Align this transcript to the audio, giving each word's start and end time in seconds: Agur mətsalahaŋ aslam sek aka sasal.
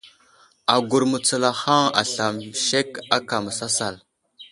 Agur 0.75 1.03
mətsalahaŋ 1.11 1.85
aslam 2.01 2.35
sek 2.65 2.89
aka 3.15 3.37
sasal. 3.57 3.95